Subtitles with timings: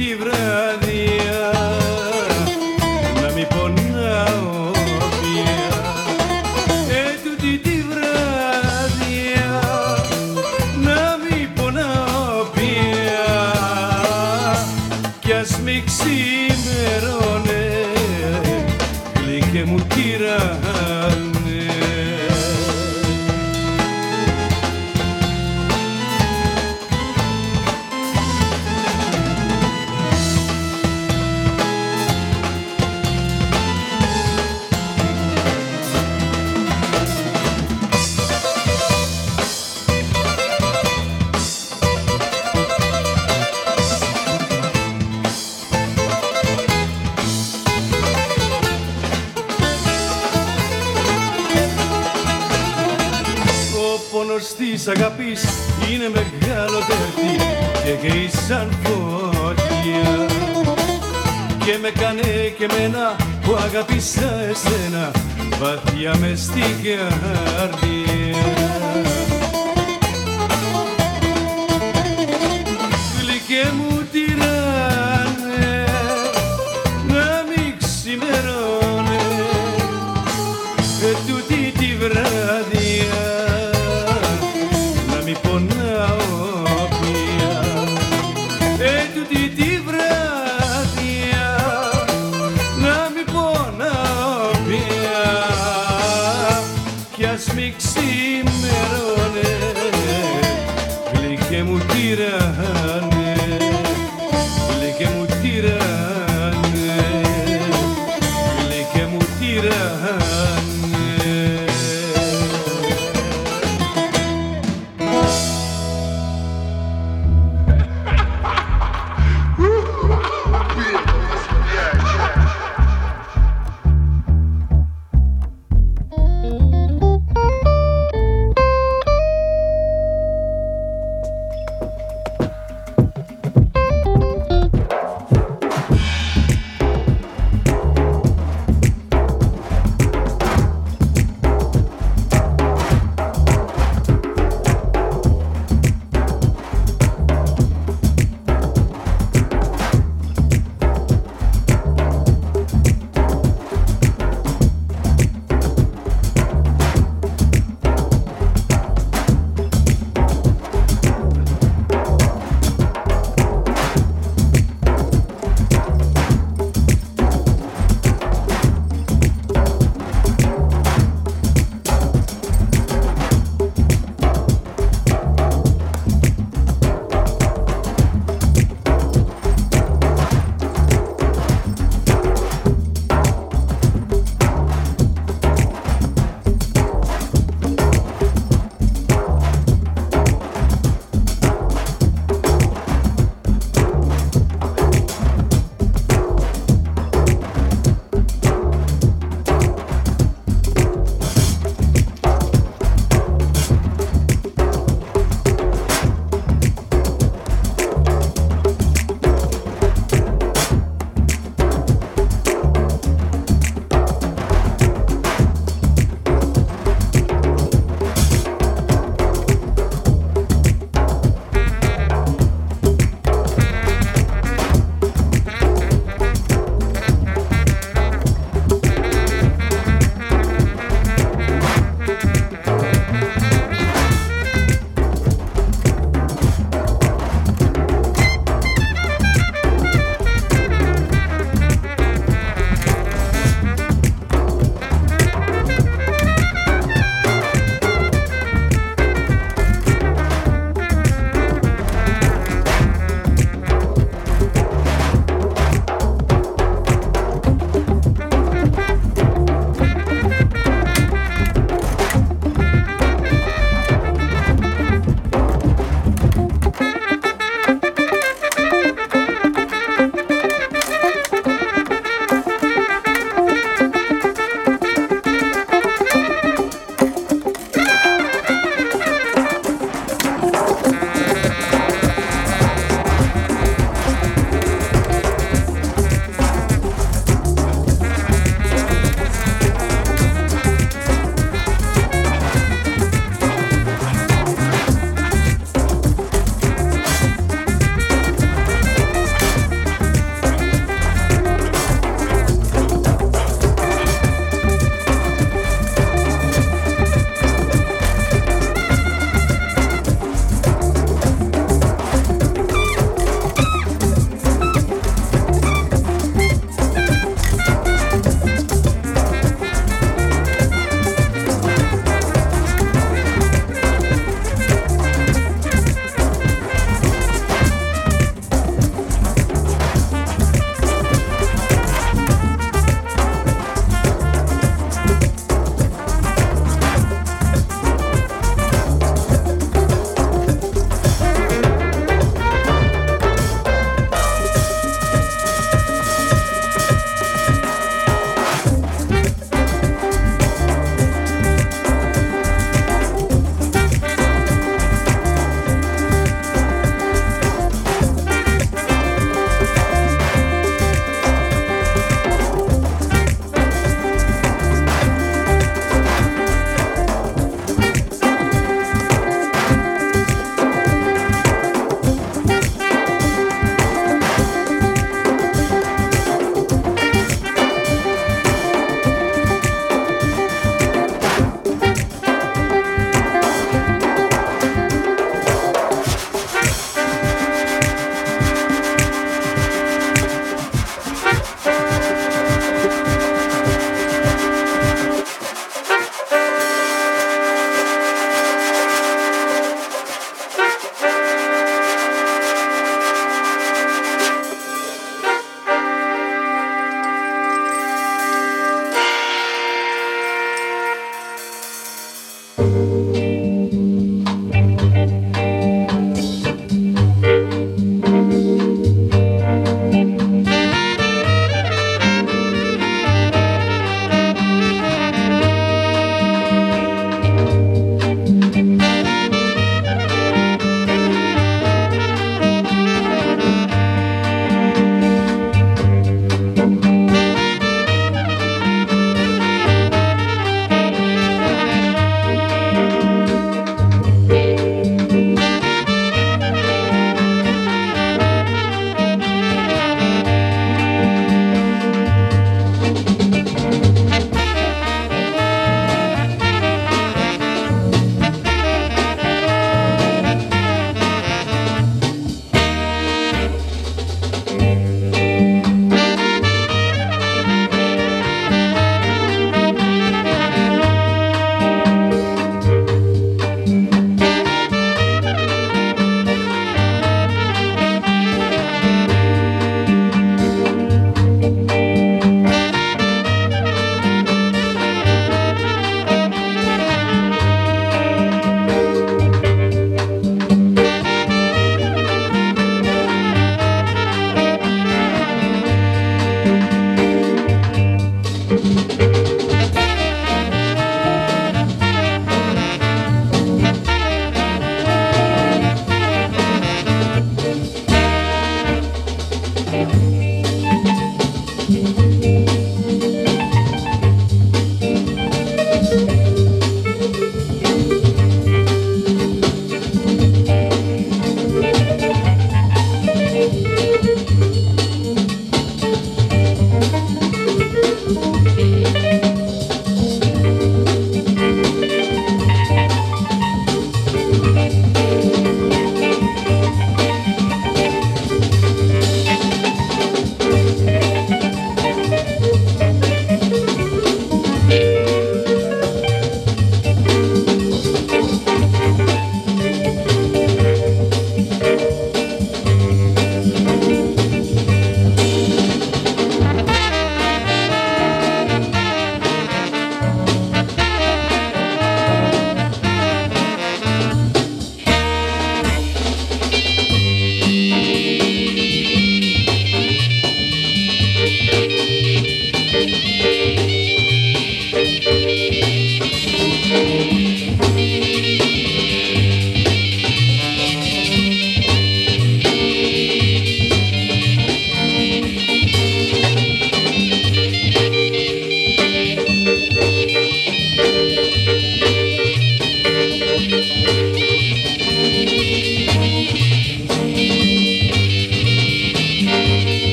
[0.00, 0.39] дівре.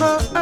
[0.00, 0.33] Mama.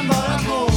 [0.00, 0.67] embora com